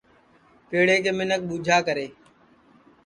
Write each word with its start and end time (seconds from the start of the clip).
پیڑے 0.69 0.95
کے 1.03 1.11
منکھ 1.17 1.43
ٻوجھا 1.47 1.77
کرے 1.87 2.05